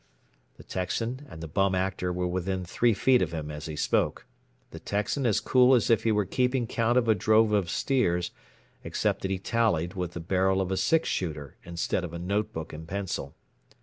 [0.57, 4.25] The Texan and the Bum Actor were within three feet of him as he spoke
[4.71, 8.31] the Texan as cool as if he were keeping count of a drove of steers,
[8.83, 12.51] except that he tallied with the barrel of a six shooter instead of a note
[12.51, 13.35] book and pencil.